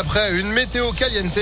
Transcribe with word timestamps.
après 0.00 0.40
une 0.40 0.50
météo 0.50 0.92
caliente. 0.92 1.38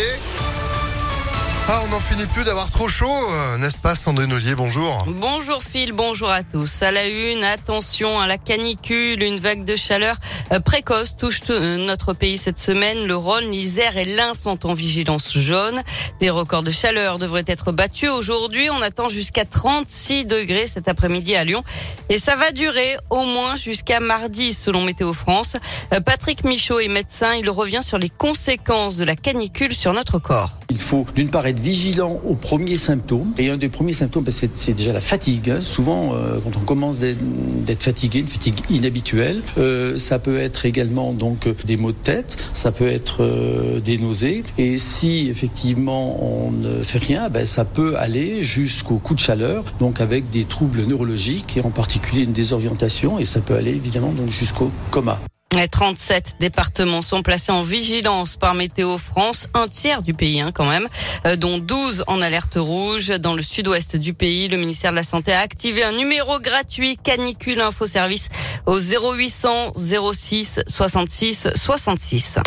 Ah, 1.70 1.82
on 1.84 1.88
n'en 1.88 2.00
finit 2.00 2.24
plus 2.24 2.44
d'avoir 2.44 2.70
trop 2.70 2.88
chaud, 2.88 3.12
euh, 3.30 3.58
n'est-ce 3.58 3.76
pas 3.76 3.94
Sandrine 3.94 4.32
Ollier, 4.32 4.54
bonjour. 4.54 5.04
Bonjour 5.06 5.62
Phil, 5.62 5.92
bonjour 5.92 6.30
à 6.30 6.42
tous. 6.42 6.80
À 6.80 6.90
la 6.90 7.06
une, 7.06 7.44
attention 7.44 8.18
à 8.18 8.26
la 8.26 8.38
canicule, 8.38 9.22
une 9.22 9.38
vague 9.38 9.64
de 9.64 9.76
chaleur 9.76 10.16
euh, 10.50 10.60
précoce 10.60 11.14
touche 11.14 11.42
euh, 11.50 11.76
notre 11.76 12.14
pays 12.14 12.38
cette 12.38 12.58
semaine. 12.58 13.06
Le 13.06 13.14
Rhône, 13.14 13.50
l'Isère 13.50 13.98
et 13.98 14.06
l'Ain 14.06 14.32
sont 14.32 14.64
en 14.64 14.72
vigilance 14.72 15.36
jaune. 15.36 15.82
Des 16.20 16.30
records 16.30 16.62
de 16.62 16.70
chaleur 16.70 17.18
devraient 17.18 17.44
être 17.46 17.70
battus 17.70 18.08
aujourd'hui. 18.08 18.70
On 18.70 18.80
attend 18.80 19.08
jusqu'à 19.08 19.44
36 19.44 20.24
degrés 20.24 20.68
cet 20.68 20.88
après-midi 20.88 21.36
à 21.36 21.44
Lyon. 21.44 21.62
Et 22.08 22.16
ça 22.16 22.34
va 22.34 22.50
durer 22.50 22.96
au 23.10 23.24
moins 23.24 23.56
jusqu'à 23.56 24.00
mardi 24.00 24.54
selon 24.54 24.80
Météo 24.80 25.12
France. 25.12 25.58
Patrick 26.06 26.44
Michaud 26.44 26.80
est 26.80 26.88
médecin. 26.88 27.34
Il 27.34 27.50
revient 27.50 27.82
sur 27.82 27.98
les 27.98 28.08
conséquences 28.08 28.96
de 28.96 29.04
la 29.04 29.16
canicule 29.16 29.74
sur 29.74 29.92
notre 29.92 30.18
corps. 30.18 30.52
Il 30.70 30.78
faut 30.78 31.06
d'une 31.14 31.30
part 31.30 31.46
être 31.46 31.58
vigilant 31.58 32.20
aux 32.26 32.34
premiers 32.34 32.76
symptômes. 32.76 33.32
Et 33.38 33.48
un 33.48 33.56
des 33.56 33.70
premiers 33.70 33.94
symptômes, 33.94 34.24
ben, 34.24 34.30
c'est 34.30 34.74
déjà 34.74 34.92
la 34.92 35.00
fatigue. 35.00 35.50
Hein. 35.50 35.60
Souvent, 35.62 36.14
euh, 36.14 36.38
quand 36.44 36.58
on 36.60 36.64
commence 36.64 36.98
d'être 36.98 37.82
fatigué, 37.82 38.20
une 38.20 38.26
fatigue 38.26 38.60
inhabituelle, 38.68 39.40
euh, 39.56 39.96
ça 39.96 40.18
peut 40.18 40.38
être 40.38 40.66
également 40.66 41.14
donc 41.14 41.48
des 41.64 41.78
maux 41.78 41.92
de 41.92 41.96
tête, 41.96 42.36
ça 42.52 42.70
peut 42.70 42.86
être 42.86 43.22
euh, 43.22 43.80
des 43.80 43.96
nausées. 43.96 44.44
Et 44.58 44.76
si 44.76 45.28
effectivement 45.30 46.22
on 46.22 46.50
ne 46.50 46.82
fait 46.82 46.98
rien, 46.98 47.30
ben, 47.30 47.46
ça 47.46 47.64
peut 47.64 47.96
aller 47.96 48.42
jusqu'au 48.42 48.96
coup 48.96 49.14
de 49.14 49.20
chaleur, 49.20 49.64
donc 49.80 50.02
avec 50.02 50.28
des 50.28 50.44
troubles 50.44 50.84
neurologiques 50.84 51.56
et 51.56 51.62
en 51.62 51.70
particulier 51.70 52.24
une 52.24 52.32
désorientation. 52.32 53.18
Et 53.18 53.24
ça 53.24 53.40
peut 53.40 53.54
aller 53.54 53.72
évidemment 53.72 54.12
donc 54.12 54.28
jusqu'au 54.28 54.70
coma. 54.90 55.18
37 55.66 56.36
départements 56.38 57.02
sont 57.02 57.22
placés 57.22 57.50
en 57.50 57.62
vigilance 57.62 58.36
par 58.36 58.54
Météo 58.54 58.98
France, 58.98 59.48
un 59.54 59.66
tiers 59.66 60.02
du 60.02 60.14
pays 60.14 60.40
hein, 60.40 60.52
quand 60.52 60.66
même, 60.66 60.86
euh, 61.26 61.36
dont 61.36 61.58
12 61.58 62.04
en 62.06 62.20
alerte 62.20 62.56
rouge. 62.56 63.08
Dans 63.08 63.34
le 63.34 63.42
sud-ouest 63.42 63.96
du 63.96 64.14
pays, 64.14 64.48
le 64.48 64.56
ministère 64.56 64.92
de 64.92 64.96
la 64.96 65.02
Santé 65.02 65.32
a 65.32 65.40
activé 65.40 65.82
un 65.82 65.92
numéro 65.92 66.38
gratuit 66.38 66.96
canicule 66.96 67.60
info 67.60 67.86
service 67.86 68.28
au 68.66 68.78
0800 68.78 69.72
06 69.76 70.60
66 70.68 71.48
66. 71.54 72.38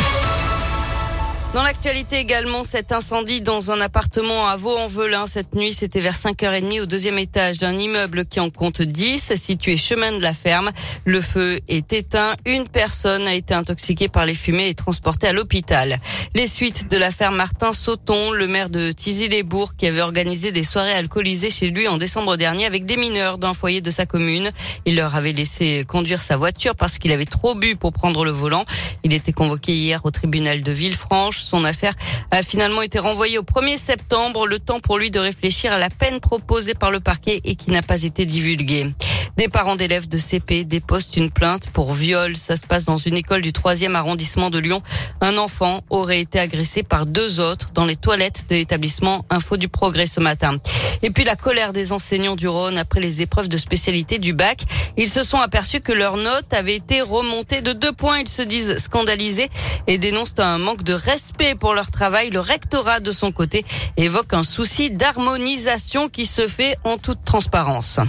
Dans 1.53 1.63
l'actualité 1.63 2.17
également, 2.17 2.63
cet 2.63 2.94
incendie 2.94 3.41
dans 3.41 3.71
un 3.71 3.81
appartement 3.81 4.47
à 4.47 4.55
Vaux-en-Velin 4.55 5.27
cette 5.27 5.53
nuit, 5.53 5.73
c'était 5.73 5.99
vers 5.99 6.16
5h30 6.16 6.83
au 6.83 6.85
deuxième 6.85 7.19
étage 7.19 7.57
d'un 7.57 7.73
immeuble 7.73 8.23
qui 8.23 8.39
en 8.39 8.49
compte 8.49 8.81
10, 8.81 9.35
situé 9.35 9.75
chemin 9.75 10.13
de 10.13 10.22
la 10.22 10.31
ferme. 10.33 10.72
Le 11.03 11.19
feu 11.19 11.59
est 11.67 11.91
éteint. 11.91 12.35
Une 12.45 12.69
personne 12.69 13.27
a 13.27 13.33
été 13.33 13.53
intoxiquée 13.53 14.07
par 14.07 14.25
les 14.25 14.33
fumées 14.33 14.69
et 14.69 14.75
transportée 14.75 15.27
à 15.27 15.33
l'hôpital. 15.33 15.97
Les 16.35 16.47
suites 16.47 16.89
de 16.89 16.95
l'affaire 16.95 17.33
Martin 17.33 17.73
Sauton, 17.73 18.31
le 18.31 18.47
maire 18.47 18.69
de 18.69 18.94
Tizy-les-Bourgs, 18.94 19.73
qui 19.77 19.88
avait 19.88 19.99
organisé 19.99 20.53
des 20.53 20.63
soirées 20.63 20.94
alcoolisées 20.94 21.49
chez 21.49 21.69
lui 21.69 21.89
en 21.89 21.97
décembre 21.97 22.38
dernier 22.38 22.66
avec 22.66 22.85
des 22.85 22.95
mineurs 22.95 23.38
d'un 23.38 23.53
foyer 23.53 23.81
de 23.81 23.91
sa 23.91 24.05
commune. 24.05 24.52
Il 24.85 24.95
leur 24.95 25.16
avait 25.16 25.33
laissé 25.33 25.83
conduire 25.85 26.22
sa 26.22 26.38
voiture 26.38 26.77
parce 26.77 26.97
qu'il 26.97 27.11
avait 27.11 27.25
trop 27.25 27.55
bu 27.55 27.75
pour 27.75 27.91
prendre 27.91 28.23
le 28.23 28.31
volant. 28.31 28.63
Il 29.03 29.13
était 29.13 29.33
convoqué 29.33 29.73
hier 29.73 30.05
au 30.05 30.11
tribunal 30.11 30.63
de 30.63 30.72
Villefranche. 30.72 31.41
Son 31.42 31.66
affaire 31.66 31.94
a 32.31 32.42
finalement 32.42 32.81
été 32.81 33.00
renvoyée 33.00 33.38
au 33.38 33.44
1er 33.44 33.78
septembre, 33.78 34.47
le 34.47 34.59
temps 34.59 34.80
pour 34.80 34.97
lui 34.97 35.11
de 35.11 35.20
réfléchir 35.20 35.73
à 35.73 35.78
la 35.78 35.89
peine 35.89 36.20
proposée 36.20 36.73
par 36.73 36.92
le 36.92 37.00
parquet 37.00 37.42
et 37.44 37.56
qui 37.56 37.72
n'a 37.72 37.81
pas 37.81 38.03
été 38.03 38.25
divulguée. 38.25 38.88
Des 39.37 39.47
parents 39.47 39.75
d'élèves 39.75 40.07
de 40.07 40.17
CP 40.17 40.65
déposent 40.65 41.09
une 41.15 41.31
plainte 41.31 41.69
pour 41.69 41.93
viol. 41.93 42.35
Ça 42.35 42.55
se 42.55 42.65
passe 42.67 42.85
dans 42.85 42.97
une 42.97 43.15
école 43.15 43.41
du 43.41 43.51
3e 43.51 43.95
arrondissement 43.95 44.49
de 44.49 44.59
Lyon. 44.59 44.83
Un 45.21 45.38
enfant 45.38 45.81
aurait 45.89 46.19
été 46.19 46.39
agressé 46.39 46.83
par 46.83 47.05
deux 47.05 47.39
autres 47.39 47.71
dans 47.73 47.85
les 47.85 47.95
toilettes 47.95 48.45
de 48.49 48.55
l'établissement 48.55 49.25
Info 49.29 49.57
du 49.57 49.67
Progrès 49.67 50.05
ce 50.05 50.19
matin. 50.19 50.57
Et 51.01 51.09
puis 51.09 51.23
la 51.23 51.35
colère 51.35 51.73
des 51.73 51.91
enseignants 51.91 52.35
du 52.35 52.47
Rhône 52.47 52.77
après 52.77 52.99
les 52.99 53.21
épreuves 53.21 53.47
de 53.47 53.57
spécialité 53.57 54.19
du 54.19 54.33
bac. 54.33 54.63
Ils 54.97 55.09
se 55.09 55.23
sont 55.23 55.39
aperçus 55.39 55.79
que 55.79 55.94
leur 55.94 56.17
note 56.17 56.53
avait 56.53 56.75
été 56.75 57.01
remontée 57.01 57.61
de 57.61 57.73
deux 57.73 57.94
points. 57.94 58.19
Ils 58.19 58.27
se 58.27 58.41
disent 58.41 58.77
scandalisés 58.77 59.50
et 59.88 59.97
dénoncent 59.97 60.39
un 60.39 60.57
manque 60.57 60.83
de 60.83 60.94
respect 60.94 61.56
pour 61.56 61.73
leur 61.73 61.89
travail. 61.89 62.29
Le 62.29 62.39
rectorat, 62.39 63.00
de 63.00 63.11
son 63.11 63.31
côté, 63.31 63.66
évoque 63.97 64.33
un 64.33 64.44
souci 64.44 64.91
d'harmonisation 64.91 66.09
qui 66.09 66.25
se 66.25 66.47
fait 66.47 66.77
en 66.83 66.97
toute 66.97 67.23
transparence. 67.25 68.00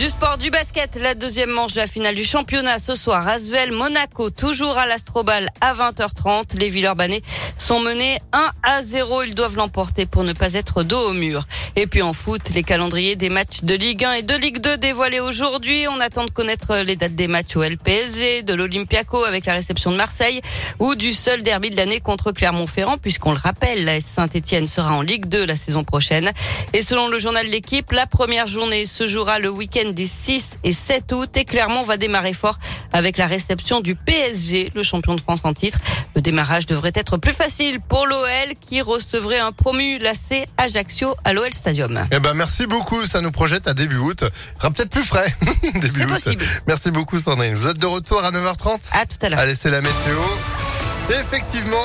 Du 0.00 0.08
sport, 0.08 0.38
du 0.38 0.48
basket, 0.48 0.96
la 0.96 1.14
deuxième 1.14 1.50
manche 1.50 1.74
de 1.74 1.80
la 1.80 1.86
finale 1.86 2.14
du 2.14 2.24
championnat 2.24 2.78
ce 2.78 2.96
soir. 2.96 3.28
Asvel, 3.28 3.70
Monaco, 3.70 4.30
toujours 4.30 4.78
à 4.78 4.86
l'Astrobal 4.86 5.50
à 5.60 5.74
20h30. 5.74 6.58
Les 6.58 6.70
Villeurbanais 6.70 7.20
sont 7.60 7.80
menés 7.80 8.18
1 8.32 8.50
à 8.62 8.82
0. 8.82 9.22
Ils 9.24 9.34
doivent 9.34 9.56
l'emporter 9.56 10.06
pour 10.06 10.24
ne 10.24 10.32
pas 10.32 10.54
être 10.54 10.82
dos 10.82 11.10
au 11.10 11.12
mur. 11.12 11.46
Et 11.76 11.86
puis 11.86 12.02
en 12.02 12.12
foot, 12.12 12.40
les 12.54 12.62
calendriers 12.62 13.16
des 13.16 13.28
matchs 13.28 13.62
de 13.62 13.74
Ligue 13.74 14.04
1 14.04 14.12
et 14.14 14.22
de 14.22 14.34
Ligue 14.34 14.58
2 14.58 14.78
dévoilés 14.78 15.20
aujourd'hui. 15.20 15.86
On 15.88 16.00
attend 16.00 16.24
de 16.24 16.30
connaître 16.30 16.76
les 16.78 16.96
dates 16.96 17.14
des 17.14 17.28
matchs 17.28 17.56
au 17.56 17.62
LPSG, 17.62 18.42
de 18.42 18.54
l'Olympiaco 18.54 19.24
avec 19.24 19.46
la 19.46 19.52
réception 19.52 19.92
de 19.92 19.96
Marseille 19.96 20.40
ou 20.78 20.94
du 20.94 21.12
seul 21.12 21.42
derby 21.42 21.70
de 21.70 21.76
l'année 21.76 22.00
contre 22.00 22.32
Clermont-Ferrand 22.32 22.98
puisqu'on 22.98 23.32
le 23.32 23.38
rappelle, 23.38 23.84
la 23.84 24.00
Saint-Etienne 24.00 24.66
sera 24.66 24.94
en 24.94 25.02
Ligue 25.02 25.26
2 25.26 25.44
la 25.44 25.56
saison 25.56 25.84
prochaine. 25.84 26.30
Et 26.72 26.82
selon 26.82 27.08
le 27.08 27.18
journal 27.18 27.46
l'équipe, 27.46 27.92
la 27.92 28.06
première 28.06 28.46
journée 28.46 28.86
se 28.86 29.06
jouera 29.06 29.38
le 29.38 29.50
week-end 29.50 29.90
des 29.90 30.06
6 30.06 30.58
et 30.64 30.72
7 30.72 31.12
août 31.12 31.36
et 31.36 31.44
Clermont 31.44 31.82
va 31.82 31.96
démarrer 31.98 32.32
fort 32.32 32.58
avec 32.92 33.18
la 33.18 33.26
réception 33.26 33.80
du 33.80 33.94
PSG, 33.94 34.72
le 34.74 34.82
champion 34.82 35.14
de 35.14 35.20
France 35.20 35.40
en 35.44 35.52
titre. 35.52 35.78
Le 36.14 36.22
démarrage 36.22 36.66
devrait 36.66 36.92
être 36.94 37.16
plus 37.16 37.32
facile 37.32 37.80
pour 37.80 38.06
l'OL 38.06 38.54
qui 38.60 38.82
recevrait 38.82 39.38
un 39.38 39.52
promu 39.52 39.98
lacé 39.98 40.46
Ajaccio 40.56 41.14
à 41.24 41.32
l'OL 41.32 41.52
Stadium. 41.52 42.00
Eh 42.10 42.20
ben 42.20 42.34
merci 42.34 42.66
beaucoup, 42.66 43.04
ça 43.06 43.20
nous 43.20 43.30
projette 43.30 43.68
à 43.68 43.74
début 43.74 43.96
août. 43.98 44.24
sera 44.58 44.70
peut-être 44.70 44.90
plus 44.90 45.04
frais. 45.04 45.32
C'est 45.82 46.06
possible. 46.06 46.44
Merci 46.66 46.90
beaucoup 46.90 47.18
Sandrine. 47.18 47.54
Vous 47.54 47.66
êtes 47.68 47.78
de 47.78 47.86
retour 47.86 48.24
à 48.24 48.30
9h30 48.30 48.78
À 48.92 49.06
tout 49.06 49.16
à 49.22 49.28
l'heure. 49.28 49.38
Allez, 49.38 49.54
c'est 49.54 49.70
la 49.70 49.80
météo. 49.80 50.18
Effectivement. 51.10 51.82